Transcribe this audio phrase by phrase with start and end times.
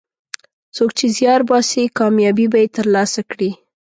[0.75, 3.51] څوک چې زیار باسي، کامیابي به یې ترلاسه کړي.